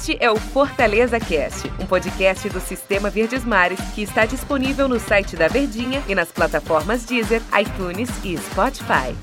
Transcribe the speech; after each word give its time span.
Este 0.00 0.16
é 0.18 0.30
o 0.30 0.36
Fortaleza 0.36 1.20
Cast, 1.20 1.70
um 1.78 1.84
podcast 1.84 2.48
do 2.48 2.58
Sistema 2.58 3.10
Verdes 3.10 3.44
Mares 3.44 3.78
que 3.94 4.00
está 4.00 4.24
disponível 4.24 4.88
no 4.88 4.98
site 4.98 5.36
da 5.36 5.46
Verdinha 5.46 6.02
e 6.08 6.14
nas 6.14 6.32
plataformas 6.32 7.04
Deezer, 7.04 7.42
iTunes 7.60 8.08
e 8.24 8.34
Spotify. 8.38 9.14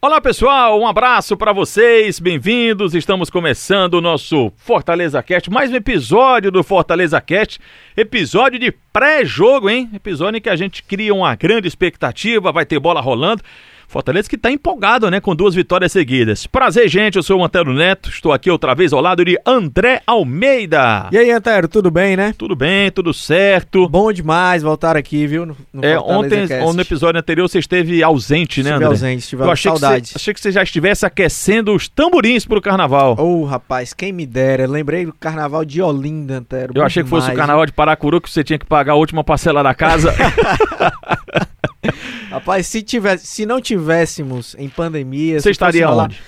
Olá 0.00 0.18
pessoal, 0.18 0.80
um 0.80 0.86
abraço 0.86 1.36
para 1.36 1.52
vocês, 1.52 2.18
bem-vindos. 2.18 2.94
Estamos 2.94 3.28
começando 3.28 3.94
o 3.94 4.00
nosso 4.00 4.50
Fortaleza 4.56 5.22
Cast, 5.22 5.50
mais 5.50 5.70
um 5.70 5.76
episódio 5.76 6.50
do 6.50 6.64
Fortaleza 6.64 7.20
Cast, 7.20 7.60
episódio 7.94 8.58
de 8.58 8.72
pré-jogo, 8.90 9.68
hein? 9.68 9.90
Episódio 9.92 10.38
em 10.38 10.40
que 10.40 10.48
a 10.48 10.56
gente 10.56 10.82
cria 10.82 11.12
uma 11.12 11.34
grande 11.34 11.68
expectativa, 11.68 12.50
vai 12.50 12.64
ter 12.64 12.78
bola 12.78 13.02
rolando. 13.02 13.42
Fortaleza 13.90 14.28
que 14.28 14.36
está 14.36 14.52
empolgado, 14.52 15.10
né, 15.10 15.18
com 15.18 15.34
duas 15.34 15.52
vitórias 15.52 15.90
seguidas. 15.90 16.46
Prazer, 16.46 16.88
gente, 16.88 17.16
eu 17.16 17.24
sou 17.24 17.40
o 17.40 17.44
Antero 17.44 17.74
Neto, 17.74 18.08
estou 18.08 18.32
aqui 18.32 18.48
outra 18.48 18.72
vez 18.72 18.92
ao 18.92 19.00
lado 19.00 19.24
de 19.24 19.36
André 19.44 20.00
Almeida. 20.06 21.08
E 21.10 21.18
aí, 21.18 21.28
Antero, 21.32 21.66
tudo 21.66 21.90
bem, 21.90 22.16
né? 22.16 22.32
Tudo 22.38 22.54
bem, 22.54 22.92
tudo 22.92 23.12
certo. 23.12 23.88
Bom 23.88 24.12
demais 24.12 24.62
voltar 24.62 24.96
aqui, 24.96 25.26
viu? 25.26 25.44
No, 25.44 25.56
no 25.72 25.84
é, 25.84 25.98
ontem, 25.98 26.46
no 26.72 26.80
episódio 26.80 27.18
anterior, 27.18 27.48
você 27.48 27.58
esteve 27.58 28.00
ausente, 28.00 28.62
né, 28.62 28.70
André? 28.70 28.84
Estive 28.84 29.06
ausente, 29.06 29.22
estive 29.24 29.42
eu 29.42 29.50
achei 29.50 29.72
saudade. 29.72 30.02
Que 30.02 30.08
você, 30.10 30.16
achei 30.18 30.34
que 30.34 30.40
você 30.40 30.52
já 30.52 30.62
estivesse 30.62 31.04
aquecendo 31.04 31.74
os 31.74 31.88
tamborins 31.88 32.46
pro 32.46 32.62
carnaval. 32.62 33.16
Ô, 33.18 33.40
oh, 33.40 33.44
rapaz, 33.44 33.92
quem 33.92 34.12
me 34.12 34.24
dera. 34.24 34.68
Lembrei 34.68 35.04
do 35.04 35.12
carnaval 35.12 35.64
de 35.64 35.82
Olinda, 35.82 36.38
Antero. 36.38 36.72
Eu 36.76 36.84
achei 36.84 37.02
demais, 37.02 37.24
que 37.24 37.26
fosse 37.26 37.34
o 37.34 37.36
carnaval 37.36 37.66
de 37.66 37.72
Paracuru 37.72 38.20
que 38.20 38.30
você 38.30 38.44
tinha 38.44 38.58
que 38.58 38.66
pagar 38.66 38.92
a 38.92 38.96
última 38.96 39.24
parcela 39.24 39.64
da 39.64 39.74
casa. 39.74 40.14
Rapaz, 42.30 42.66
se, 42.66 42.82
tivesse, 42.82 43.26
se 43.26 43.46
não 43.46 43.60
tivéssemos 43.60 44.54
em 44.58 44.68
pandemia. 44.68 45.40
Você 45.40 45.50
estaria 45.50 45.90
onde? 45.90 46.20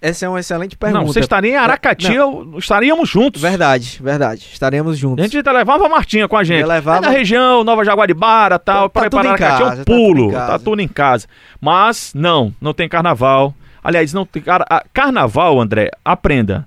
Essa 0.00 0.26
é 0.26 0.28
uma 0.28 0.40
excelente 0.40 0.76
pergunta. 0.76 1.00
Não, 1.00 1.06
você 1.06 1.20
estaria 1.20 1.52
em 1.52 1.56
Aracati, 1.56 2.12
não. 2.12 2.58
estaríamos 2.58 3.08
juntos. 3.08 3.40
Verdade, 3.40 4.00
verdade. 4.02 4.48
Estaremos 4.52 4.98
juntos. 4.98 5.24
A 5.24 5.28
gente 5.28 5.48
levava 5.48 5.86
a 5.86 5.88
Martinha 5.88 6.26
com 6.26 6.36
a 6.36 6.42
gente. 6.42 6.62
Eu 6.62 6.66
levava... 6.66 6.98
É 6.98 7.00
da 7.02 7.10
região, 7.10 7.62
Nova 7.62 7.84
Jaguaribara 7.84 8.58
tal. 8.58 8.90
Tá, 8.90 9.02
tá 9.02 9.10
para 9.10 9.30
Aracati 9.30 9.62
é 9.62 9.66
um 9.66 9.84
pulo. 9.84 10.32
Tá 10.32 10.38
tudo, 10.38 10.46
tá 10.48 10.58
tudo 10.58 10.82
em 10.82 10.88
casa. 10.88 11.28
Mas, 11.60 12.12
não, 12.14 12.52
não 12.60 12.74
tem 12.74 12.88
carnaval. 12.88 13.54
Aliás, 13.82 14.12
não 14.12 14.26
tem. 14.26 14.42
Carnaval, 14.92 15.60
André, 15.60 15.90
aprenda. 16.04 16.66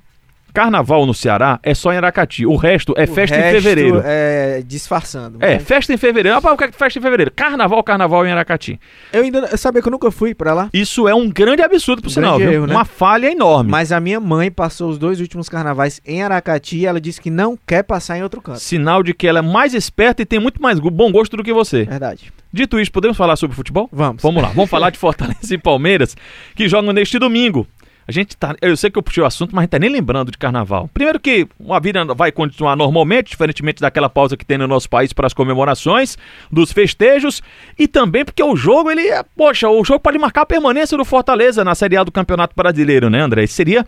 Carnaval 0.55 1.05
no 1.05 1.13
Ceará 1.13 1.59
é 1.61 1.73
só 1.73 1.91
em 1.91 1.97
Aracati. 1.97 2.45
O 2.45 2.55
resto 2.55 2.93
é 2.95 3.03
o 3.03 3.07
festa 3.07 3.35
resto 3.35 3.49
em 3.49 3.61
fevereiro. 3.61 4.01
É 4.05 4.63
disfarçando. 4.65 5.37
É, 5.41 5.59
festa 5.59 5.93
em 5.93 5.97
fevereiro. 5.97 6.39
Ah, 6.41 6.53
o 6.53 6.57
que 6.57 6.63
é 6.63 6.71
festa 6.71 6.97
em 6.97 7.01
fevereiro? 7.01 7.29
Carnaval, 7.35 7.83
carnaval 7.83 8.25
em 8.25 8.31
Aracati. 8.31 8.79
Eu 9.11 9.23
ainda 9.23 9.39
eu 9.51 9.57
sabia 9.57 9.81
que 9.81 9.87
eu 9.89 9.91
nunca 9.91 10.09
fui 10.11 10.33
para 10.33 10.53
lá. 10.53 10.69
Isso 10.73 11.09
é 11.09 11.13
um 11.13 11.29
grande 11.29 11.61
absurdo 11.61 12.01
pro 12.01 12.09
um 12.09 12.13
sinal, 12.13 12.37
viu? 12.37 12.49
Erro, 12.49 12.67
né? 12.67 12.73
Uma 12.73 12.85
falha 12.85 13.29
enorme. 13.29 13.69
Mas 13.69 13.91
a 13.91 13.99
minha 13.99 14.19
mãe 14.21 14.49
passou 14.49 14.89
os 14.89 14.97
dois 14.97 15.19
últimos 15.19 15.49
carnavais 15.49 15.99
em 16.05 16.23
Aracati 16.23 16.77
e 16.77 16.85
ela 16.85 17.01
disse 17.01 17.19
que 17.19 17.29
não 17.29 17.57
quer 17.67 17.83
passar 17.83 18.17
em 18.17 18.23
outro 18.23 18.41
canto. 18.41 18.59
Sinal 18.59 19.03
de 19.03 19.13
que 19.13 19.27
ela 19.27 19.39
é 19.39 19.41
mais 19.41 19.73
esperta 19.73 20.21
e 20.21 20.25
tem 20.25 20.39
muito 20.39 20.61
mais 20.61 20.79
bom 20.79 21.11
gosto 21.11 21.35
do 21.35 21.43
que 21.43 21.51
você. 21.51 21.83
Verdade. 21.83 22.31
Dito 22.53 22.79
isso, 22.79 22.93
podemos 22.93 23.17
falar 23.17 23.35
sobre 23.35 23.57
futebol? 23.57 23.89
Vamos. 23.91 24.23
Vamos 24.23 24.41
lá. 24.41 24.49
Vamos 24.49 24.69
falar 24.69 24.89
de 24.89 24.97
Fortaleza 24.99 25.53
e 25.53 25.57
Palmeiras, 25.57 26.15
que 26.55 26.69
jogam 26.69 26.93
neste 26.93 27.19
domingo. 27.19 27.67
A 28.07 28.11
gente 28.11 28.37
tá. 28.37 28.55
Eu 28.61 28.77
sei 28.77 28.91
que 28.91 28.97
eu 28.97 29.03
puxei 29.03 29.23
o 29.23 29.25
assunto, 29.25 29.55
mas 29.55 29.61
a 29.61 29.63
gente 29.63 29.71
tá 29.71 29.79
nem 29.79 29.89
lembrando 29.89 30.31
de 30.31 30.37
carnaval. 30.37 30.89
Primeiro 30.93 31.19
que 31.19 31.47
a 31.69 31.79
vida 31.79 32.05
vai 32.13 32.31
continuar 32.31 32.75
normalmente, 32.75 33.31
diferentemente 33.31 33.81
daquela 33.81 34.09
pausa 34.09 34.37
que 34.37 34.45
tem 34.45 34.59
no 34.59 34.67
nosso 34.67 34.87
país 34.87 35.11
para 35.11 35.25
as 35.25 35.33
comemorações, 35.33 36.15
dos 36.51 36.71
festejos, 36.71 37.41
e 37.77 37.87
também 37.87 38.23
porque 38.23 38.43
o 38.43 38.55
jogo, 38.55 38.91
ele. 38.91 39.07
É, 39.07 39.23
poxa, 39.35 39.67
o 39.69 39.83
jogo 39.83 39.99
pode 39.99 40.19
marcar 40.19 40.41
a 40.41 40.45
permanência 40.45 40.95
do 40.97 41.03
Fortaleza 41.03 41.63
na 41.63 41.73
Série 41.73 41.97
A 41.97 42.03
do 42.03 42.11
Campeonato 42.11 42.53
Brasileiro, 42.55 43.09
né, 43.09 43.21
André? 43.21 43.47
Seria, 43.47 43.83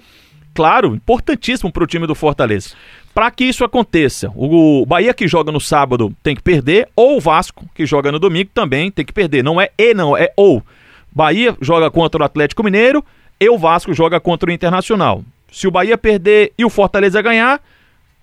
claro, 0.53 0.95
importantíssimo 0.95 1.71
para 1.71 1.83
o 1.83 1.87
time 1.87 2.07
do 2.07 2.15
Fortaleza. 2.15 2.69
Para 3.13 3.29
que 3.29 3.43
isso 3.43 3.63
aconteça, 3.63 4.31
o 4.35 4.85
Bahia 4.85 5.13
que 5.13 5.27
joga 5.27 5.51
no 5.51 5.59
sábado 5.59 6.11
tem 6.23 6.35
que 6.35 6.41
perder, 6.41 6.87
ou 6.95 7.17
o 7.17 7.19
Vasco 7.21 7.65
que 7.73 7.85
joga 7.85 8.11
no 8.11 8.19
domingo 8.19 8.49
também 8.51 8.89
tem 8.89 9.05
que 9.05 9.13
perder. 9.13 9.43
Não 9.43 9.61
é 9.61 9.69
e, 9.77 9.93
não, 9.93 10.17
é 10.17 10.31
ou. 10.35 10.63
Bahia 11.11 11.55
joga 11.61 11.89
contra 11.89 12.21
o 12.21 12.25
Atlético 12.25 12.63
Mineiro 12.63 13.03
e 13.39 13.49
o 13.49 13.57
Vasco 13.57 13.93
joga 13.93 14.19
contra 14.19 14.49
o 14.49 14.53
Internacional. 14.53 15.23
Se 15.51 15.67
o 15.67 15.71
Bahia 15.71 15.97
perder 15.97 16.53
e 16.57 16.65
o 16.65 16.69
Fortaleza 16.69 17.21
ganhar, 17.21 17.61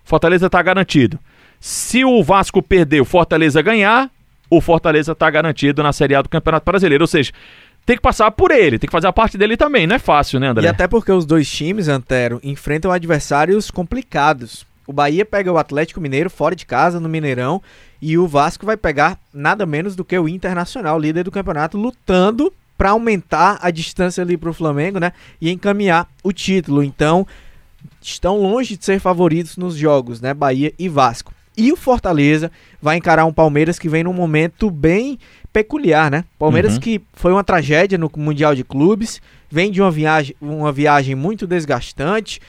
Fortaleza 0.04 0.46
está 0.46 0.62
garantido. 0.62 1.18
Se 1.60 2.04
o 2.04 2.22
Vasco 2.22 2.62
perder, 2.62 3.00
o 3.00 3.04
Fortaleza 3.04 3.62
ganhar, 3.62 4.10
o 4.50 4.60
Fortaleza 4.60 5.12
está 5.12 5.30
garantido 5.30 5.82
na 5.82 5.92
Série 5.92 6.14
A 6.14 6.22
do 6.22 6.28
Campeonato 6.28 6.64
Brasileiro. 6.64 7.04
Ou 7.04 7.08
seja, 7.08 7.32
tem 7.86 7.96
que 7.96 8.02
passar 8.02 8.30
por 8.30 8.50
ele, 8.50 8.78
tem 8.78 8.86
que 8.86 8.92
fazer 8.92 9.06
a 9.06 9.12
parte 9.12 9.38
dele 9.38 9.56
também. 9.56 9.86
Não 9.86 9.96
é 9.96 9.98
fácil, 9.98 10.38
né, 10.38 10.48
André? 10.48 10.64
E 10.64 10.68
até 10.68 10.86
porque 10.86 11.12
os 11.12 11.24
dois 11.24 11.50
times, 11.50 11.88
Antero, 11.88 12.40
enfrentam 12.42 12.90
adversários 12.90 13.70
complicados. 13.70 14.66
O 14.86 14.92
Bahia 14.92 15.24
pega 15.24 15.50
o 15.50 15.56
Atlético 15.56 16.00
Mineiro 16.00 16.28
fora 16.28 16.54
de 16.54 16.66
casa, 16.66 17.00
no 17.00 17.08
Mineirão, 17.08 17.62
e 18.02 18.18
o 18.18 18.26
Vasco 18.26 18.66
vai 18.66 18.76
pegar 18.76 19.18
nada 19.32 19.64
menos 19.64 19.96
do 19.96 20.04
que 20.04 20.18
o 20.18 20.28
Internacional, 20.28 20.98
líder 20.98 21.24
do 21.24 21.30
campeonato, 21.30 21.78
lutando 21.78 22.52
para 22.76 22.90
aumentar 22.90 23.58
a 23.62 23.70
distância 23.70 24.22
ali 24.22 24.36
para 24.36 24.50
o 24.50 24.54
Flamengo, 24.54 24.98
né? 24.98 25.12
E 25.40 25.50
encaminhar 25.50 26.08
o 26.22 26.32
título. 26.32 26.82
Então, 26.82 27.26
estão 28.00 28.36
longe 28.36 28.76
de 28.76 28.84
ser 28.84 29.00
favoritos 29.00 29.56
nos 29.56 29.76
jogos, 29.76 30.20
né? 30.20 30.34
Bahia 30.34 30.72
e 30.78 30.88
Vasco. 30.88 31.32
E 31.56 31.72
o 31.72 31.76
Fortaleza 31.76 32.50
vai 32.82 32.96
encarar 32.96 33.24
um 33.26 33.32
Palmeiras 33.32 33.78
que 33.78 33.88
vem 33.88 34.02
num 34.02 34.12
momento 34.12 34.70
bem 34.70 35.18
peculiar, 35.52 36.10
né? 36.10 36.24
Palmeiras 36.36 36.74
uhum. 36.74 36.80
que 36.80 37.00
foi 37.12 37.32
uma 37.32 37.44
tragédia 37.44 37.96
no 37.96 38.10
Mundial 38.16 38.56
de 38.56 38.64
Clubes, 38.64 39.22
vem 39.48 39.70
de 39.70 39.80
uma 39.80 39.90
viagem, 39.90 40.34
uma 40.40 40.72
viagem 40.72 41.14
muito 41.14 41.46
desgastante. 41.46 42.40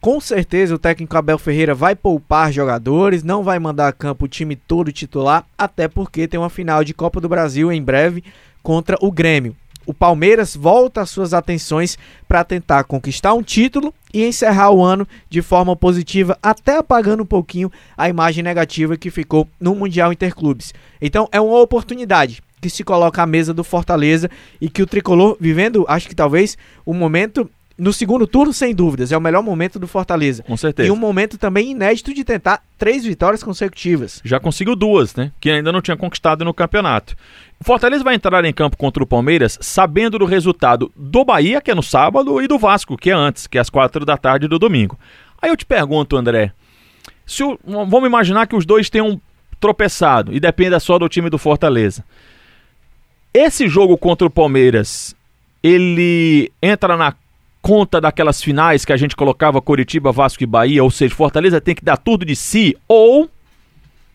Com 0.00 0.20
certeza 0.20 0.74
o 0.74 0.78
técnico 0.78 1.16
Abel 1.16 1.38
Ferreira 1.38 1.72
vai 1.72 1.94
poupar 1.94 2.52
jogadores, 2.52 3.22
não 3.22 3.44
vai 3.44 3.60
mandar 3.60 3.88
a 3.88 3.92
campo 3.92 4.24
o 4.24 4.28
time 4.28 4.56
todo 4.56 4.92
titular, 4.92 5.44
até 5.56 5.86
porque 5.86 6.26
tem 6.26 6.38
uma 6.38 6.50
final 6.50 6.82
de 6.82 6.92
Copa 6.92 7.20
do 7.20 7.28
Brasil 7.28 7.70
em 7.70 7.82
breve 7.82 8.24
contra 8.60 8.96
o 9.00 9.10
Grêmio 9.10 9.54
o 9.88 9.94
Palmeiras 9.94 10.54
volta 10.54 11.00
as 11.00 11.08
suas 11.08 11.32
atenções 11.32 11.96
para 12.28 12.44
tentar 12.44 12.84
conquistar 12.84 13.32
um 13.32 13.42
título 13.42 13.94
e 14.12 14.22
encerrar 14.22 14.70
o 14.70 14.84
ano 14.84 15.08
de 15.30 15.40
forma 15.40 15.74
positiva, 15.74 16.38
até 16.42 16.76
apagando 16.76 17.22
um 17.22 17.26
pouquinho 17.26 17.72
a 17.96 18.06
imagem 18.06 18.44
negativa 18.44 18.98
que 18.98 19.10
ficou 19.10 19.48
no 19.58 19.74
Mundial 19.74 20.12
Interclubes. 20.12 20.74
Então 21.00 21.26
é 21.32 21.40
uma 21.40 21.58
oportunidade 21.58 22.42
que 22.60 22.68
se 22.68 22.84
coloca 22.84 23.22
à 23.22 23.26
mesa 23.26 23.54
do 23.54 23.64
Fortaleza 23.64 24.30
e 24.60 24.68
que 24.68 24.82
o 24.82 24.86
tricolor 24.86 25.38
vivendo, 25.40 25.86
acho 25.88 26.06
que 26.06 26.14
talvez 26.14 26.58
o 26.84 26.92
momento 26.92 27.50
no 27.78 27.92
segundo 27.92 28.26
turno, 28.26 28.52
sem 28.52 28.74
dúvidas, 28.74 29.12
é 29.12 29.16
o 29.16 29.20
melhor 29.20 29.40
momento 29.40 29.78
do 29.78 29.86
Fortaleza. 29.86 30.42
Com 30.42 30.56
certeza. 30.56 30.88
E 30.88 30.90
um 30.90 30.96
momento 30.96 31.38
também 31.38 31.70
inédito 31.70 32.12
de 32.12 32.24
tentar 32.24 32.60
três 32.76 33.04
vitórias 33.04 33.40
consecutivas. 33.40 34.20
Já 34.24 34.40
conseguiu 34.40 34.74
duas, 34.74 35.14
né? 35.14 35.30
Que 35.38 35.48
ainda 35.48 35.70
não 35.70 35.80
tinha 35.80 35.96
conquistado 35.96 36.44
no 36.44 36.52
campeonato. 36.52 37.14
O 37.60 37.64
Fortaleza 37.64 38.02
vai 38.02 38.16
entrar 38.16 38.44
em 38.44 38.52
campo 38.52 38.76
contra 38.76 39.00
o 39.00 39.06
Palmeiras 39.06 39.56
sabendo 39.60 40.18
do 40.18 40.24
resultado 40.24 40.90
do 40.96 41.24
Bahia, 41.24 41.60
que 41.60 41.70
é 41.70 41.74
no 41.74 41.82
sábado, 41.82 42.42
e 42.42 42.48
do 42.48 42.58
Vasco, 42.58 42.96
que 42.96 43.10
é 43.10 43.14
antes, 43.14 43.46
que 43.46 43.58
é 43.58 43.60
às 43.60 43.70
quatro 43.70 44.04
da 44.04 44.16
tarde 44.16 44.48
do 44.48 44.58
domingo. 44.58 44.98
Aí 45.40 45.48
eu 45.48 45.56
te 45.56 45.64
pergunto, 45.64 46.16
André, 46.16 46.52
se 47.24 47.44
o, 47.44 47.56
vamos 47.64 48.08
imaginar 48.08 48.48
que 48.48 48.56
os 48.56 48.66
dois 48.66 48.90
tenham 48.90 49.20
tropeçado 49.60 50.34
e 50.34 50.40
dependa 50.40 50.80
só 50.80 50.98
do 50.98 51.08
time 51.08 51.30
do 51.30 51.38
Fortaleza. 51.38 52.04
Esse 53.32 53.68
jogo 53.68 53.96
contra 53.96 54.26
o 54.26 54.30
Palmeiras, 54.30 55.14
ele 55.62 56.50
entra 56.60 56.96
na 56.96 57.14
conta 57.68 58.00
daquelas 58.00 58.42
finais 58.42 58.86
que 58.86 58.94
a 58.94 58.96
gente 58.96 59.14
colocava 59.14 59.60
Coritiba, 59.60 60.10
Vasco 60.10 60.42
e 60.42 60.46
Bahia, 60.46 60.82
ou 60.82 60.90
seja, 60.90 61.14
Fortaleza 61.14 61.60
tem 61.60 61.74
que 61.74 61.84
dar 61.84 61.98
tudo 61.98 62.24
de 62.24 62.34
si, 62.34 62.74
ou 62.88 63.28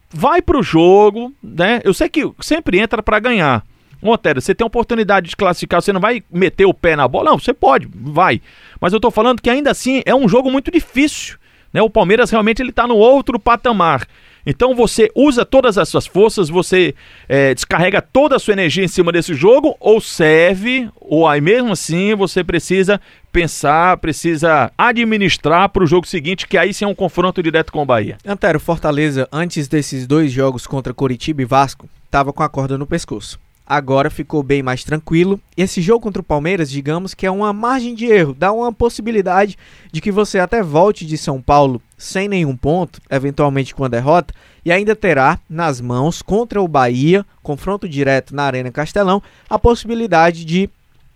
vai 0.09 0.41
pro 0.41 0.63
jogo, 0.63 1.31
né? 1.43 1.79
Eu 1.83 1.93
sei 1.93 2.09
que 2.09 2.27
sempre 2.41 2.79
entra 2.79 3.03
para 3.03 3.19
ganhar. 3.19 3.63
Monteiro, 4.01 4.41
você 4.41 4.55
tem 4.55 4.65
a 4.65 4.67
oportunidade 4.67 5.29
de 5.29 5.35
classificar, 5.35 5.83
você 5.83 5.93
não 5.93 6.01
vai 6.01 6.23
meter 6.31 6.65
o 6.65 6.73
pé 6.73 6.95
na 6.95 7.07
bola? 7.07 7.29
Não, 7.29 7.37
você 7.37 7.53
pode, 7.53 7.87
vai. 7.93 8.41
Mas 8.81 8.91
eu 8.91 8.99
tô 8.99 9.11
falando 9.11 9.39
que 9.39 9.51
ainda 9.51 9.69
assim 9.69 10.01
é 10.03 10.15
um 10.15 10.27
jogo 10.27 10.49
muito 10.49 10.71
difícil. 10.71 11.37
Né? 11.71 11.79
O 11.79 11.91
Palmeiras 11.91 12.31
realmente 12.31 12.59
ele 12.59 12.71
tá 12.71 12.87
no 12.87 12.95
outro 12.95 13.39
patamar. 13.39 14.07
Então 14.45 14.75
você 14.75 15.09
usa 15.15 15.45
todas 15.45 15.77
as 15.77 15.89
suas 15.89 16.05
forças, 16.05 16.49
você 16.49 16.93
é, 17.27 17.53
descarrega 17.53 18.01
toda 18.01 18.35
a 18.35 18.39
sua 18.39 18.53
energia 18.53 18.83
em 18.83 18.87
cima 18.87 19.11
desse 19.11 19.33
jogo, 19.33 19.75
ou 19.79 20.01
serve, 20.01 20.89
ou 20.99 21.27
aí 21.27 21.39
mesmo 21.39 21.71
assim 21.71 22.13
você 22.15 22.43
precisa 22.43 22.99
pensar, 23.31 23.97
precisa 23.97 24.71
administrar 24.77 25.69
para 25.69 25.83
o 25.83 25.87
jogo 25.87 26.07
seguinte, 26.07 26.47
que 26.47 26.57
aí 26.57 26.73
sim 26.73 26.85
é 26.85 26.87
um 26.87 26.95
confronto 26.95 27.41
direto 27.41 27.71
com 27.71 27.81
o 27.81 27.85
Bahia. 27.85 28.17
Antero, 28.25 28.59
Fortaleza, 28.59 29.27
antes 29.31 29.67
desses 29.67 30.05
dois 30.05 30.31
jogos 30.31 30.67
contra 30.67 30.93
Coritiba 30.93 31.41
e 31.41 31.45
Vasco, 31.45 31.89
estava 32.05 32.31
com 32.31 32.43
a 32.43 32.49
corda 32.49 32.77
no 32.77 32.85
pescoço 32.85 33.42
agora 33.65 34.09
ficou 34.09 34.43
bem 34.43 34.61
mais 34.61 34.83
tranquilo. 34.83 35.39
Esse 35.55 35.81
jogo 35.81 36.01
contra 36.01 36.21
o 36.21 36.25
Palmeiras, 36.25 36.69
digamos 36.69 37.13
que 37.13 37.25
é 37.25 37.31
uma 37.31 37.53
margem 37.53 37.95
de 37.95 38.05
erro, 38.05 38.33
dá 38.33 38.51
uma 38.51 38.71
possibilidade 38.71 39.57
de 39.91 40.01
que 40.01 40.11
você 40.11 40.39
até 40.39 40.61
volte 40.61 41.05
de 41.05 41.17
São 41.17 41.41
Paulo 41.41 41.81
sem 41.97 42.27
nenhum 42.27 42.55
ponto, 42.55 43.01
eventualmente 43.09 43.73
com 43.73 43.83
a 43.85 43.87
derrota, 43.87 44.33
e 44.65 44.71
ainda 44.71 44.95
terá 44.95 45.39
nas 45.49 45.79
mãos 45.79 46.21
contra 46.21 46.61
o 46.61 46.67
Bahia, 46.67 47.25
confronto 47.41 47.87
direto 47.87 48.35
na 48.35 48.43
Arena 48.43 48.71
Castelão, 48.71 49.21
a 49.49 49.57
possibilidade 49.57 50.45
de 50.45 50.69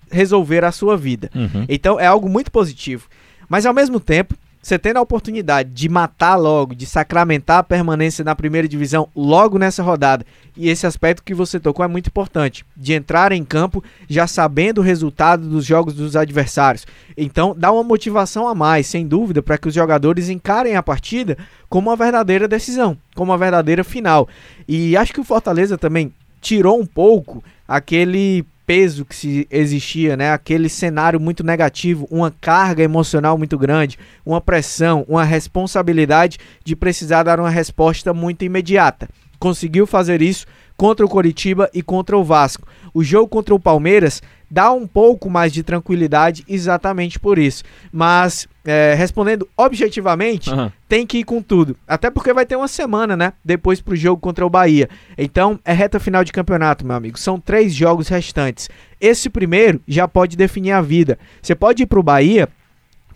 resolver 0.10 0.64
a 0.64 0.72
sua 0.72 0.96
vida. 0.96 1.30
Uhum. 1.36 1.66
Então 1.68 2.00
é 2.00 2.06
algo 2.06 2.30
muito 2.30 2.52
positivo. 2.52 3.08
Mas 3.50 3.66
ao 3.66 3.74
mesmo 3.74 4.00
tempo, 4.00 4.36
você 4.62 4.78
tendo 4.78 4.98
a 4.98 5.02
oportunidade 5.02 5.70
de 5.70 5.88
matar 5.88 6.36
logo, 6.36 6.76
de 6.76 6.86
sacramentar 6.86 7.60
a 7.60 7.64
permanência 7.64 8.24
na 8.24 8.36
primeira 8.36 8.68
divisão 8.68 9.08
logo 9.16 9.58
nessa 9.58 9.82
rodada, 9.82 10.26
e 10.56 10.70
esse 10.70 10.86
aspecto 10.86 11.24
que 11.24 11.34
você 11.34 11.60
tocou 11.60 11.86
é 11.86 11.88
muito 11.88 12.08
importante, 12.08 12.66
de 12.76 12.94
entrar 12.94 13.32
em 13.32 13.46
campo 13.46 13.84
já 14.10 14.28
sabendo 14.28 14.80
o 14.80 14.84
resultado 14.84 15.48
dos 15.48 15.66
jogos 15.66 15.94
dos 15.94 16.16
adversários. 16.16 16.86
Então 17.16 17.56
dá 17.58 17.72
uma 17.72 17.84
motivação 17.84 18.48
a 18.48 18.56
mais, 18.56 18.88
sem 18.88 19.08
dúvida, 19.08 19.42
para 19.42 19.58
que 19.58 19.68
os 19.68 19.74
jogadores 19.74 20.30
encarem 20.30 20.76
a 20.76 20.84
partida 20.84 21.38
como 21.70 21.90
uma 21.90 21.96
verdadeira 21.96 22.48
decisão, 22.48 22.98
como 23.16 23.32
uma 23.32 23.38
verdadeira 23.38 23.84
final. 23.84 24.28
E 24.68 24.98
acho 24.98 25.14
que 25.14 25.22
o 25.22 25.26
Fortaleza 25.26 25.78
também 25.78 26.12
tirou 26.42 26.80
um 26.80 26.86
pouco 26.86 27.44
aquele 27.68 28.46
peso 28.68 29.06
que 29.06 29.16
se 29.16 29.48
existia, 29.50 30.18
né? 30.18 30.34
Aquele 30.34 30.68
cenário 30.68 31.22
muito 31.22 31.42
negativo, 31.42 32.06
uma 32.12 32.30
carga 32.42 32.84
emocional 32.84 33.38
muito 33.38 33.58
grande, 33.58 33.98
uma 34.26 34.42
pressão, 34.42 35.06
uma 35.08 35.24
responsabilidade 35.24 36.38
de 36.66 36.76
precisar 36.76 37.24
dar 37.24 37.40
uma 37.40 37.50
resposta 37.50 38.14
muito 38.14 38.44
imediata. 38.44 39.08
Conseguiu 39.40 39.88
fazer 39.88 40.22
isso 40.22 40.46
contra 40.76 41.06
o 41.06 41.10
Coritiba 41.10 41.70
e 41.74 41.82
contra 41.82 42.18
o 42.18 42.24
Vasco. 42.26 42.68
O 42.94 43.04
jogo 43.04 43.30
contra 43.30 43.56
o 43.56 43.60
Palmeiras 43.60 44.22
dá 44.50 44.72
um 44.72 44.88
pouco 44.88 45.30
mais 45.30 45.52
de 45.52 45.64
tranquilidade 45.64 46.44
exatamente 46.48 47.20
por 47.20 47.38
isso. 47.38 47.64
Mas, 47.92 48.48
é, 48.66 48.94
respondendo 48.98 49.48
objetivamente, 49.58 50.50
Aham. 50.50 50.72
tem 50.88 51.06
que 51.06 51.20
ir 51.20 51.24
com 51.24 51.42
tudo. 51.42 51.76
Até 51.88 52.10
porque 52.10 52.34
vai 52.34 52.46
ter 52.46 52.56
uma 52.56 52.68
semana, 52.68 53.16
né? 53.18 53.34
Depois 53.44 53.82
pro 53.82 53.96
jogo 53.96 54.22
contra 54.22 54.46
o 54.46 54.50
Bahia. 54.50 54.90
Então, 55.18 55.60
é 55.66 55.74
reta 55.74 56.00
final 56.00 56.24
de 56.24 56.32
campeonato, 56.32 56.86
meu 56.86 56.96
amigo. 56.96 57.20
São 57.20 57.40
três 57.40 57.74
jogos 57.74 58.08
restantes. 58.08 58.70
Esse 59.00 59.30
primeiro 59.30 59.82
já 59.88 60.08
pode 60.08 60.36
definir 60.38 60.72
a 60.72 60.82
vida. 60.82 61.20
Você 61.42 61.54
pode 61.54 61.84
ir 61.84 61.86
pro 61.86 62.02
Bahia, 62.02 62.48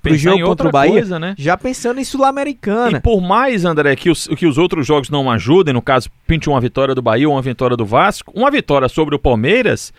pro 0.01 0.11
Pensar 0.11 0.31
jogo 0.31 0.43
contra 0.45 0.67
o 0.67 0.71
Bahia, 0.71 0.93
coisa, 0.93 1.19
né? 1.19 1.35
já 1.37 1.55
pensando 1.55 1.99
em 1.99 2.01
E 2.01 2.05
Sul-Americana. 2.05 2.99
por 3.01 3.21
mais, 3.21 3.65
André, 3.65 3.95
que 3.95 4.09
os, 4.09 4.27
que 4.27 4.45
os 4.47 4.57
outros 4.57 4.85
jogos 4.85 5.09
não 5.09 5.29
ajudem, 5.29 5.73
no 5.73 5.81
caso, 5.81 6.09
pinte 6.25 6.49
uma 6.49 6.59
vitória 6.59 6.95
do 6.95 7.01
Bahia 7.01 7.27
ou 7.29 7.35
uma 7.35 7.41
vitória 7.41 7.77
do 7.77 7.85
Vasco, 7.85 8.31
uma 8.35 8.49
vitória 8.49 8.89
sobre 8.89 9.15
o 9.15 9.19
Palmeiras, 9.19 9.93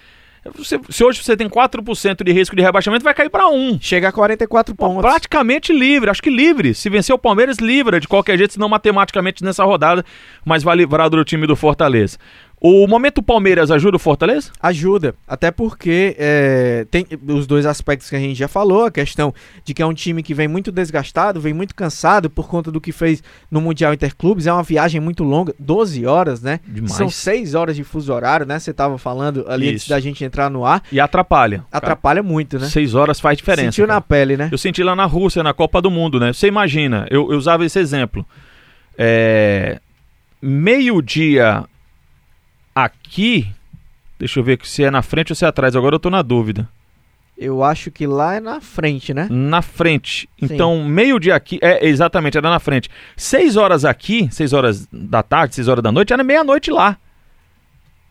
você- 0.51 0.81
se 0.91 1.05
hoje 1.05 1.23
você 1.23 1.37
tem 1.37 1.49
4% 1.49 2.25
de 2.25 2.33
risco 2.33 2.57
de 2.57 2.63
rebaixamento, 2.63 3.05
vai 3.05 3.15
cair 3.15 3.31
para 3.31 3.49
1. 3.49 3.79
Chega 3.81 4.09
a 4.09 4.13
44 4.13 4.75
Pô, 4.75 4.87
pontos. 4.89 5.03
praticamente 5.03 5.73
livre, 5.73 6.11
acho 6.11 6.23
que 6.23 6.31
livre. 6.31 6.75
Se 6.75 6.91
vencer 6.91 7.15
o 7.15 7.19
Palmeiras, 7.19 7.59
livra 7.59 8.01
de 8.01 8.09
qualquer 8.09 8.37
jeito, 8.37 8.55
senão 8.55 8.69
matematicamente 8.69 9.45
nessa 9.45 9.65
rodada, 9.65 10.05
mas 10.45 10.63
vai 10.63 10.77
livrar 10.77 11.09
do 11.09 11.25
time 11.25 11.47
do 11.47 11.55
Fortaleza. 11.55 12.19
O 12.65 12.87
momento 12.87 13.21
Palmeiras 13.21 13.73
ajuda 13.73 13.97
o 13.97 13.99
Fortaleza? 13.99 14.53
Ajuda, 14.63 15.17
até 15.27 15.51
porque 15.51 16.15
é, 16.17 16.87
tem 16.93 17.05
os 17.27 17.45
dois 17.45 17.67
aspectos 17.67 18.09
que 18.09 18.15
a 18.15 18.21
gente 18.21 18.37
já 18.39 18.47
falou, 18.47 18.85
a 18.85 18.91
questão 18.93 19.35
de 19.65 19.75
que 19.75 19.83
é 19.83 19.87
um 19.87 19.93
time 19.93 20.23
que 20.23 20.33
vem 20.33 20.47
muito 20.47 20.71
desgastado, 20.71 21.41
vem 21.41 21.53
muito 21.53 21.75
cansado 21.75 22.31
por 22.31 22.47
conta 22.47 22.71
do 22.71 22.81
que 22.81 22.93
fez 22.93 23.21
no 23.51 23.61
Mundial 23.61 23.93
Interclubes, 23.93 24.47
é 24.47 24.53
uma 24.53 24.63
viagem 24.63 25.01
muito 25.01 25.25
longa, 25.25 25.53
12 25.59 26.07
horas, 26.07 26.41
né? 26.41 26.61
Demais. 26.65 26.93
São 26.93 27.11
6 27.11 27.57
horas 27.57 27.75
de 27.75 27.83
fuso 27.83 28.13
horário, 28.13 28.47
né? 28.47 28.61
Você 28.61 28.71
estava 28.71 28.97
falando 28.97 29.45
ali 29.49 29.71
antes 29.71 29.83
Isso. 29.83 29.91
da 29.91 29.99
gente 29.99 30.25
entrar 30.25 30.49
no 30.49 30.65
ar, 30.65 30.85
E 30.93 31.01
atrapalha. 31.01 31.65
atrapalha 31.73 32.23
muito, 32.23 32.61
né? 32.61 32.69
Seis 32.69 32.95
horas 32.95 33.19
faz 33.19 33.39
diferença. 33.39 33.73
Sentiu 33.73 33.89
cara. 33.89 33.97
na 33.97 34.01
pele, 34.01 34.37
né? 34.37 34.49
Eu 34.53 34.59
senti 34.59 34.85
lá 34.85 34.95
na 34.95 35.05
Rússia, 35.05 35.43
na 35.43 35.53
Copa 35.53 35.83
do 35.83 35.91
Mundo, 35.91 36.21
né? 36.21 36.33
Você 36.33 36.47
imagina, 36.47 37.09
eu, 37.11 37.33
eu 37.33 37.39
usava 37.39 37.65
esse 37.65 37.81
exemplo. 37.81 38.25
É, 38.97 39.81
Meio-dia 40.41 41.65
aqui. 42.75 43.49
Deixa 44.19 44.41
eu 44.41 44.45
ver 44.45 44.59
se 44.63 44.85
é 44.85 44.91
na 44.91 45.03
frente 45.03 45.33
ou 45.33 45.37
se 45.37 45.45
é 45.45 45.49
atrás. 45.49 45.75
Agora 45.75 45.97
eu 45.97 46.01
tô 46.01 46.11
na 46.11 46.23
dúvida. 46.23 46.69
Eu 47.37 47.65
acho 47.65 47.91
que 47.91 48.07
lá 48.07 48.35
é 48.35 48.41
na 48.41 48.61
frente, 48.61 49.13
né? 49.13 49.27
Na 49.31 49.63
frente. 49.63 50.29
Sim. 50.39 50.47
Então, 50.47 50.85
meio-dia 50.85 51.35
aqui. 51.35 51.59
É, 51.61 51.87
exatamente, 51.87 52.39
era 52.39 52.49
na 52.49 52.61
frente. 52.61 52.89
Seis 53.17 53.57
horas 53.57 53.85
aqui, 53.85 54.29
seis 54.31 54.53
horas 54.53 54.87
da 54.93 55.23
tarde, 55.23 55.55
seis 55.55 55.67
horas 55.67 55.83
da 55.83 55.91
noite, 55.91 56.13
era 56.13 56.23
meia-noite 56.23 56.71
lá. 56.71 56.97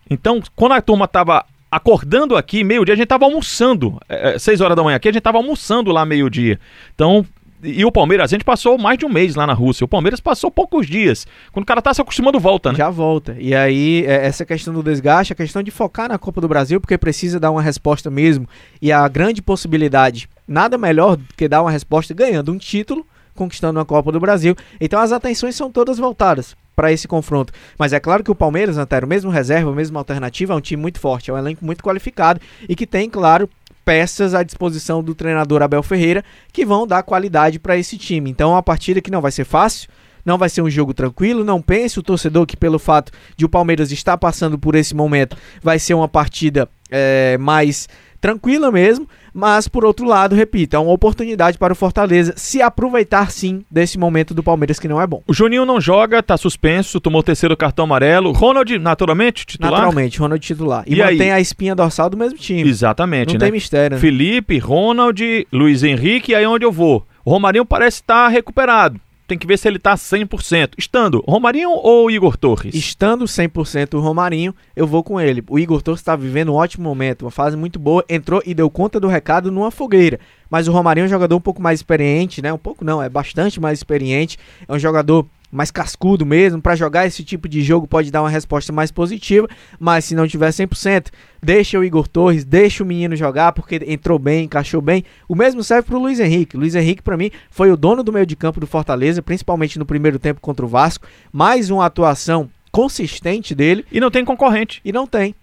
Então, 0.10 0.42
quando 0.56 0.74
a 0.74 0.82
turma 0.82 1.08
tava 1.08 1.46
acordando 1.72 2.36
aqui, 2.36 2.64
meio-dia, 2.64 2.94
a 2.94 2.98
gente 2.98 3.08
tava 3.08 3.24
almoçando. 3.24 4.02
É, 4.10 4.34
é, 4.34 4.40
seis 4.40 4.60
horas 4.60 4.76
da 4.76 4.84
manhã 4.84 4.98
aqui, 4.98 5.08
a 5.08 5.14
gente 5.14 5.24
tava 5.24 5.38
almoçando 5.38 5.92
lá 5.92 6.06
meio-dia. 6.06 6.60
Então. 6.94 7.26
E 7.64 7.86
o 7.86 7.92
Palmeiras, 7.92 8.32
a 8.32 8.36
gente 8.36 8.44
passou 8.44 8.78
mais 8.78 8.98
de 8.98 9.06
um 9.06 9.10
mês 9.10 9.36
lá 9.36 9.46
na 9.46 9.54
Rússia. 9.54 9.86
O 9.86 9.88
Palmeiras 9.88 10.20
passou 10.20 10.50
poucos 10.50 10.88
dias. 10.88 11.28
Quando 11.52 11.64
o 11.64 11.66
cara 11.68 11.82
tá 11.82 11.94
se 11.94 12.02
acostumando, 12.02 12.40
volta, 12.40 12.72
né? 12.72 12.78
Já 12.78 12.90
volta. 12.90 13.36
E 13.40 13.54
aí, 13.54 14.04
é, 14.08 14.26
essa 14.26 14.44
questão 14.44 14.74
do 14.74 14.82
desgaste, 14.82 15.34
a 15.34 15.36
questão 15.36 15.62
de 15.62 15.70
focar 15.70 16.10
na 16.10 16.18
Copa 16.18 16.42
do 16.42 16.48
Brasil, 16.48 16.82
porque 16.82 16.98
precisa 16.98 17.40
dar 17.40 17.52
uma 17.52 17.62
resposta 17.62 18.10
mesmo. 18.10 18.48
E 18.82 18.92
a 18.92 19.08
grande 19.08 19.42
possibilidade, 19.42 20.28
nada 20.48 20.78
melhor 20.78 21.18
do 21.18 21.24
que 21.38 21.48
dar 21.48 21.62
uma 21.62 21.72
resposta 21.72 22.14
ganhando 22.14 22.52
um 22.52 22.58
título, 22.58 23.06
conquistando 23.36 23.80
uma 23.80 23.86
Copa 23.86 24.12
do 24.12 24.20
Brasil. 24.20 24.56
Então 24.80 25.00
as 25.00 25.12
atenções 25.12 25.56
são 25.56 25.72
todas 25.72 25.98
voltadas 25.98 26.56
para 26.76 26.92
esse 26.92 27.08
confronto. 27.08 27.54
Mas 27.78 27.94
é 27.94 28.00
claro 28.00 28.24
que 28.24 28.32
o 28.32 28.36
Palmeiras, 28.36 28.78
Antero, 28.78 29.08
mesmo 29.08 29.30
reserva, 29.30 29.72
mesmo 29.72 29.98
alternativa, 29.98 30.54
é 30.54 30.56
um 30.56 30.62
time 30.62 30.82
muito 30.82 31.00
forte, 31.00 31.30
é 31.30 31.34
um 31.34 31.38
elenco 31.38 31.64
muito 31.64 31.84
qualificado 31.84 32.40
e 32.68 32.76
que 32.76 32.88
tem, 32.88 33.10
claro, 33.10 33.50
peças 33.92 34.34
à 34.34 34.42
disposição 34.42 35.04
do 35.04 35.14
treinador 35.14 35.62
Abel 35.62 35.84
Ferreira 35.84 36.24
que 36.54 36.66
vão 36.66 36.88
dar 36.88 37.04
qualidade 37.04 37.60
para 37.60 37.76
esse 37.76 37.98
time. 37.98 38.30
Então 38.30 38.52
uma 38.52 38.64
partida 38.64 39.02
que 39.02 39.12
não 39.12 39.20
vai 39.20 39.34
ser 39.34 39.44
fácil, 39.44 39.90
não 40.24 40.38
vai 40.38 40.48
ser 40.48 40.62
um 40.62 40.70
jogo 40.70 40.94
tranquilo. 40.94 41.44
Não 41.44 41.62
pense 41.62 42.00
o 42.00 42.04
torcedor 42.04 42.46
que, 42.46 42.56
pelo 42.56 42.80
fato 42.80 43.12
de 43.36 43.44
o 43.44 43.50
Palmeiras 43.50 43.92
estar 43.92 44.18
passando 44.18 44.58
por 44.58 44.76
esse 44.76 44.96
momento, 44.96 45.36
vai 45.62 45.78
ser 45.78 45.94
uma 45.94 46.08
partida 46.08 46.70
é, 46.92 47.38
mais 47.40 47.88
tranquila 48.20 48.72
mesmo. 48.72 49.08
Mas, 49.34 49.66
por 49.68 49.86
outro 49.86 50.06
lado, 50.06 50.36
repito, 50.36 50.76
é 50.76 50.80
uma 50.80 50.92
oportunidade 50.92 51.58
para 51.58 51.72
o 51.72 51.76
Fortaleza 51.76 52.34
se 52.36 52.62
aproveitar 52.62 53.32
sim 53.32 53.64
desse 53.72 53.98
momento 53.98 54.34
do 54.34 54.44
Palmeiras 54.44 54.78
que 54.78 54.88
não 54.90 55.02
é 55.02 55.08
bom. 55.08 55.24
O 55.26 55.34
Juninho 55.34 55.66
não 55.66 55.80
joga, 55.80 56.22
tá 56.22 56.36
suspenso, 56.36 57.00
tomou 57.00 57.22
o 57.22 57.24
terceiro 57.24 57.56
cartão 57.56 57.86
amarelo. 57.86 58.34
Ronald, 58.34 58.78
naturalmente, 58.78 59.46
titular? 59.46 59.72
Naturalmente, 59.72 60.20
Ronald 60.20 60.46
titular. 60.46 60.84
E, 60.86 60.96
E 60.96 61.02
aí? 61.02 61.14
mantém 61.14 61.32
a 61.32 61.40
espinha 61.40 61.74
dorsal 61.74 62.10
do 62.10 62.18
mesmo 62.18 62.38
time. 62.38 62.70
Exatamente, 62.70 63.28
não 63.30 63.34
né? 63.36 63.46
tem 63.46 63.52
mistério. 63.54 63.96
né? 63.96 64.02
Felipe, 64.02 64.60
Ronald, 64.60 65.48
Luiz 65.52 65.82
Henrique, 65.82 66.34
e 66.34 66.36
aí 66.36 66.46
onde 66.46 66.66
eu 66.66 66.72
vou? 66.72 67.08
O 67.24 67.32
Romarinho 67.32 67.66
parece 67.66 68.02
estar 68.02 68.28
recuperado. 68.28 69.00
Tem 69.32 69.38
que 69.38 69.48
ver 69.48 69.58
se 69.58 69.66
ele 69.66 69.80
tá 69.80 69.96
100%. 69.96 70.74
Estando, 70.78 71.24
Romarinho 71.26 71.70
ou 71.70 72.12
Igor 72.12 72.36
Torres? 72.36 72.76
Estando 72.76 73.24
100% 73.24 73.94
o 73.94 74.02
Romarinho, 74.02 74.54
eu 74.76 74.86
vou 74.86 75.02
com 75.06 75.22
ele. 75.22 75.42
O 75.50 75.58
Igor 75.58 75.82
Torres 75.82 76.02
está 76.02 76.18
vivendo 76.18 76.52
um 76.52 76.56
ótimo 76.56 76.84
momento, 76.84 77.22
uma 77.22 77.32
fase 77.32 77.56
muito 77.56 77.80
boa, 77.80 78.04
entrou 78.10 78.44
e 78.46 78.54
deu 78.54 78.70
conta 78.70 79.00
do 79.00 79.08
recado 79.08 79.50
numa 79.50 79.72
fogueira. 79.72 80.20
Mas 80.50 80.68
o 80.68 80.74
Romarinho 80.74 81.06
é 81.06 81.08
um 81.08 81.10
jogador 81.10 81.34
um 81.38 81.40
pouco 81.40 81.62
mais 81.62 81.80
experiente, 81.80 82.42
né? 82.42 82.52
Um 82.52 82.58
pouco 82.58 82.84
não, 82.84 83.02
é 83.02 83.08
bastante 83.08 83.58
mais 83.58 83.80
experiente. 83.80 84.38
É 84.68 84.74
um 84.74 84.78
jogador 84.78 85.26
mais 85.52 85.70
cascudo 85.70 86.26
mesmo, 86.26 86.62
para 86.62 86.76
jogar 86.76 87.06
esse 87.06 87.24
tipo 87.24 87.50
de 87.50 87.62
jogo 87.62 87.88
pode 87.88 88.10
dar 88.10 88.22
uma 88.22 88.30
resposta 88.30 88.72
mais 88.72 88.92
positiva, 88.92 89.48
mas 89.80 90.06
se 90.06 90.16
não 90.16 90.28
tiver 90.28 90.50
100%, 90.50 91.08
deixa 91.42 91.78
o 91.78 91.84
Igor 91.84 92.08
Torres, 92.08 92.46
deixa 92.46 92.84
o 92.84 92.86
menino 92.86 93.16
jogar 93.16 93.52
porque 93.52 93.82
entrou 93.88 94.18
bem, 94.18 94.46
encaixou 94.46 94.82
bem. 94.82 95.04
O 95.28 95.36
mesmo 95.36 95.64
serve 95.64 95.88
para 95.88 95.98
o 95.98 96.02
Luiz 96.02 96.20
Henrique. 96.20 96.58
Luiz 96.58 96.76
Henrique 96.76 97.02
para 97.02 97.18
mim 97.18 97.32
foi 97.50 97.72
o 97.72 97.78
dono 97.78 98.04
do 98.04 98.14
meio 98.14 98.26
de 98.26 98.36
campo 98.36 98.60
do 98.60 98.68
Fortaleza, 98.68 99.22
principalmente 99.22 99.78
no 99.78 99.86
primeiro 99.86 100.18
tempo 100.18 100.40
contra 100.40 100.66
o 100.66 100.70
Vasco, 100.70 101.08
mais 101.32 101.70
uma 101.70 101.86
atuação 101.86 102.50
consistente 102.72 103.54
dele 103.54 103.86
E 103.92 104.00
não 104.00 104.10
tem 104.10 104.24
concorrente. 104.24 104.80
e 104.86 104.92
não 104.92 105.06
tem. 105.06 105.36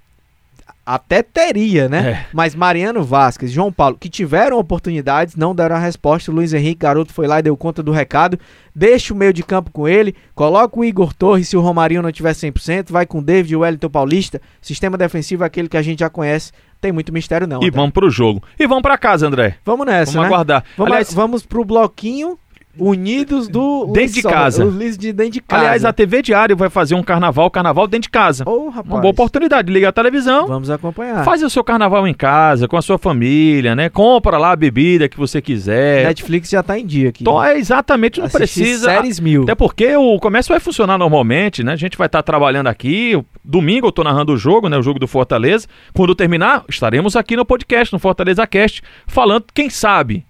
Até 0.90 1.22
teria, 1.22 1.86
né? 1.86 1.98
É. 1.98 2.26
Mas 2.32 2.54
Mariano 2.54 3.04
Vasquez, 3.04 3.52
João 3.52 3.70
Paulo, 3.70 3.98
que 4.00 4.08
tiveram 4.08 4.58
oportunidades, 4.58 5.36
não 5.36 5.54
deram 5.54 5.76
a 5.76 5.78
resposta. 5.78 6.30
O 6.30 6.34
Luiz 6.34 6.54
Henrique 6.54 6.80
Garoto 6.80 7.12
foi 7.12 7.26
lá 7.26 7.40
e 7.40 7.42
deu 7.42 7.54
conta 7.58 7.82
do 7.82 7.92
recado. 7.92 8.38
Deixa 8.74 9.12
o 9.12 9.16
meio 9.16 9.30
de 9.34 9.42
campo 9.42 9.70
com 9.70 9.86
ele. 9.86 10.14
Coloca 10.34 10.80
o 10.80 10.82
Igor 10.82 11.12
Torres 11.12 11.46
se 11.46 11.58
o 11.58 11.60
Romarinho 11.60 12.00
não 12.00 12.10
tiver 12.10 12.32
100%. 12.32 12.90
Vai 12.90 13.04
com 13.04 13.18
o 13.18 13.22
David 13.22 13.52
e 13.52 13.56
o 13.56 13.60
Wellington 13.60 13.90
Paulista. 13.90 14.40
Sistema 14.62 14.96
defensivo 14.96 15.42
é 15.42 15.46
aquele 15.46 15.68
que 15.68 15.76
a 15.76 15.82
gente 15.82 15.98
já 15.98 16.08
conhece. 16.08 16.52
Tem 16.80 16.90
muito 16.90 17.12
mistério, 17.12 17.46
não. 17.46 17.60
E 17.60 17.66
André. 17.66 17.76
vamos 17.76 17.92
pro 17.92 18.08
jogo. 18.08 18.42
E 18.58 18.66
vamos 18.66 18.80
pra 18.80 18.96
casa, 18.96 19.26
André. 19.26 19.56
Vamos 19.66 19.84
nessa, 19.84 20.12
Vamos 20.12 20.28
né? 20.28 20.34
aguardar. 20.34 20.64
Vamos, 20.74 20.90
Aliás, 20.90 21.12
vamos 21.12 21.44
pro 21.44 21.66
bloquinho 21.66 22.38
Unidos 22.78 23.48
do 23.48 23.86
Dentro 23.92 24.14
de 24.14 24.22
casa. 24.22 24.64
Os 24.64 24.74
Lisos 24.74 24.98
de 24.98 25.12
dentro 25.12 25.32
de 25.32 25.40
casa. 25.40 25.62
aliás, 25.62 25.84
a 25.84 25.92
TV 25.92 26.22
Diário 26.22 26.56
vai 26.56 26.68
fazer 26.70 26.94
um 26.94 27.02
carnaval, 27.02 27.50
carnaval 27.50 27.86
dentro 27.86 28.02
de 28.04 28.10
casa. 28.10 28.44
Ô, 28.48 28.68
rapaz. 28.68 28.86
Uma 28.92 29.00
boa 29.00 29.10
oportunidade. 29.10 29.72
Liga 29.72 29.88
a 29.88 29.92
televisão, 29.92 30.46
Vamos 30.46 30.70
acompanhar. 30.70 31.24
faz 31.24 31.42
o 31.42 31.50
seu 31.50 31.62
carnaval 31.64 32.06
em 32.06 32.14
casa, 32.14 32.66
com 32.68 32.76
a 32.76 32.82
sua 32.82 32.98
família, 32.98 33.74
né? 33.74 33.88
Compra 33.88 34.38
lá 34.38 34.52
a 34.52 34.56
bebida 34.56 35.08
que 35.08 35.16
você 35.18 35.40
quiser. 35.40 36.06
Netflix 36.06 36.48
já 36.50 36.62
tá 36.62 36.78
em 36.78 36.86
dia 36.86 37.08
aqui. 37.10 37.22
Então, 37.22 37.42
é 37.42 37.58
exatamente, 37.58 38.18
não 38.20 38.26
Assistir 38.26 38.38
precisa. 38.62 38.84
séries 38.86 39.20
mil. 39.20 39.42
Até 39.42 39.54
porque 39.54 39.96
o 39.96 40.18
comércio 40.18 40.52
vai 40.52 40.60
funcionar 40.60 40.98
normalmente, 40.98 41.62
né? 41.62 41.72
A 41.72 41.76
gente 41.76 41.96
vai 41.98 42.06
estar 42.06 42.22
trabalhando 42.22 42.66
aqui. 42.68 43.20
Domingo 43.44 43.86
eu 43.88 43.92
tô 43.92 44.04
narrando 44.04 44.32
o 44.32 44.36
jogo, 44.36 44.68
né? 44.68 44.76
O 44.78 44.82
jogo 44.82 44.98
do 44.98 45.06
Fortaleza. 45.08 45.66
Quando 45.94 46.14
terminar, 46.14 46.64
estaremos 46.68 47.16
aqui 47.16 47.36
no 47.36 47.44
podcast, 47.44 47.92
no 47.92 47.98
Fortaleza 47.98 48.46
Cast, 48.46 48.82
falando, 49.06 49.44
quem 49.54 49.70
sabe, 49.70 50.24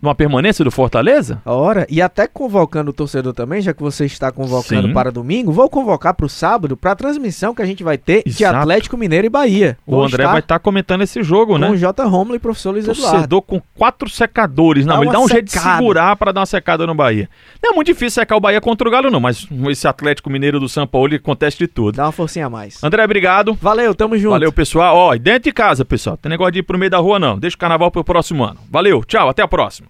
numa 0.00 0.14
permanência 0.14 0.64
do 0.64 0.70
Fortaleza? 0.70 1.42
Ora, 1.44 1.86
e 1.90 2.00
até 2.00 2.26
convocando 2.26 2.90
o 2.90 2.92
torcedor 2.92 3.32
também, 3.32 3.60
já 3.60 3.72
que 3.74 3.82
você 3.82 4.04
está 4.04 4.32
convocando 4.32 4.88
Sim. 4.88 4.94
para 4.94 5.10
domingo, 5.10 5.52
vou 5.52 5.68
convocar 5.68 6.14
para 6.14 6.26
o 6.26 6.28
sábado 6.28 6.76
para 6.76 6.92
a 6.92 6.96
transmissão 6.96 7.54
que 7.54 7.62
a 7.62 7.66
gente 7.66 7.82
vai 7.84 7.98
ter 7.98 8.22
de 8.24 8.42
Exato. 8.42 8.58
Atlético 8.58 8.96
Mineiro 8.96 9.26
e 9.26 9.30
Bahia. 9.30 9.76
O 9.86 9.92
Vou 9.92 10.04
André 10.04 10.22
estar 10.22 10.32
vai 10.32 10.40
estar 10.40 10.58
comentando 10.58 11.02
esse 11.02 11.22
jogo, 11.22 11.52
com 11.52 11.58
né? 11.58 11.70
o 11.70 11.76
J. 11.76 12.04
Romulo 12.04 12.34
e 12.34 12.38
o 12.38 12.40
professor 12.40 12.72
Luiz 12.72 12.86
Eduardo. 12.86 13.10
Torcedor 13.10 13.42
com 13.42 13.60
quatro 13.74 14.08
secadores. 14.08 14.86
Não, 14.86 14.96
Dá 14.96 15.02
ele 15.02 15.12
dá 15.12 15.20
um 15.20 15.28
jeito 15.28 15.44
de 15.46 15.52
secada. 15.52 15.76
segurar 15.76 16.16
pra 16.16 16.32
dar 16.32 16.40
uma 16.40 16.46
secada 16.46 16.86
no 16.86 16.94
Bahia. 16.94 17.28
Não 17.62 17.72
é 17.72 17.74
muito 17.74 17.86
difícil 17.88 18.20
secar 18.20 18.36
o 18.36 18.40
Bahia 18.40 18.60
contra 18.60 18.88
o 18.88 18.90
Galo, 18.90 19.10
não, 19.10 19.20
mas 19.20 19.46
esse 19.68 19.86
Atlético 19.86 20.30
Mineiro 20.30 20.58
do 20.58 20.68
São 20.68 20.86
Paulo 20.86 21.08
ele 21.08 21.16
acontece 21.16 21.58
de 21.58 21.66
tudo. 21.66 21.96
Dá 21.96 22.06
uma 22.06 22.12
forcinha 22.12 22.46
a 22.46 22.50
mais. 22.50 22.82
André, 22.82 23.04
obrigado. 23.04 23.54
Valeu, 23.60 23.94
tamo 23.94 24.16
junto. 24.16 24.30
Valeu, 24.30 24.52
pessoal. 24.52 24.96
Ó, 24.96 25.14
e 25.14 25.18
dentro 25.18 25.44
de 25.44 25.52
casa, 25.52 25.84
pessoal. 25.84 26.16
Tem 26.16 26.30
negócio 26.30 26.52
de 26.52 26.60
ir 26.60 26.62
pro 26.62 26.78
meio 26.78 26.90
da 26.90 26.98
rua, 26.98 27.18
não. 27.18 27.38
Deixa 27.38 27.56
o 27.56 27.58
carnaval 27.58 27.90
pro 27.90 28.04
próximo 28.04 28.44
ano. 28.44 28.58
Valeu, 28.70 29.04
tchau, 29.04 29.28
até 29.28 29.42
a 29.42 29.48
próxima. 29.48 29.89